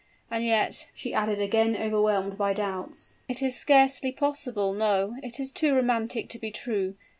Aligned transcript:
And 0.31 0.43
yet," 0.43 0.87
she 0.95 1.13
added, 1.13 1.39
again 1.39 1.77
overwhelmed 1.77 2.35
by 2.35 2.53
doubts, 2.53 3.13
"it 3.29 3.43
is 3.43 3.55
scarcely 3.55 4.11
possible 4.11 4.73
no, 4.73 5.15
it 5.21 5.39
is 5.39 5.51
too 5.51 5.75
romantic 5.75 6.27
to 6.29 6.39
be 6.39 6.49
true! 6.49 6.95